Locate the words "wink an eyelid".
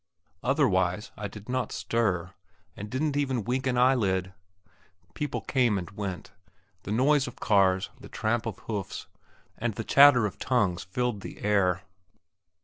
3.43-4.33